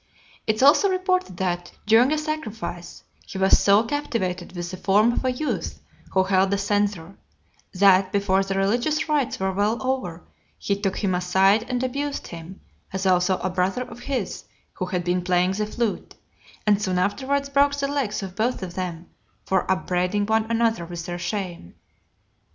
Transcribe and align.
It 0.47 0.55
is 0.55 0.63
also 0.63 0.89
reported 0.89 1.37
that, 1.37 1.73
during 1.85 2.11
a 2.11 2.17
sacrifice, 2.17 3.03
he 3.23 3.37
was 3.37 3.59
so 3.59 3.83
captivated 3.83 4.53
with 4.55 4.71
the 4.71 4.77
form 4.77 5.11
of 5.11 5.23
a 5.23 5.31
youth 5.31 5.79
who 6.13 6.23
held 6.23 6.51
a 6.51 6.57
censer, 6.57 7.17
that, 7.75 8.11
before 8.11 8.43
the 8.43 8.55
religious 8.57 9.07
rites 9.07 9.39
were 9.39 9.51
well 9.51 9.77
over, 9.85 10.23
he 10.57 10.75
took 10.75 10.97
him 10.97 11.13
aside 11.13 11.69
and 11.69 11.83
abused 11.83 12.29
him; 12.29 12.61
as 12.91 13.05
also 13.05 13.37
a 13.43 13.51
brother 13.51 13.83
of 13.83 13.99
his 13.99 14.45
who 14.73 14.87
had 14.87 15.03
been 15.03 15.21
playing 15.23 15.51
the 15.51 15.67
flute; 15.67 16.15
and 16.65 16.81
soon 16.81 16.97
afterwards 16.97 17.49
broke 17.49 17.75
the 17.75 17.87
legs 17.87 18.23
of 18.23 18.35
both 18.35 18.63
of 18.63 18.73
them, 18.73 19.07
for 19.45 19.69
upbraiding 19.71 20.25
one 20.25 20.49
another 20.49 20.83
with 20.83 21.05
their 21.05 21.19
shame. 21.19 21.75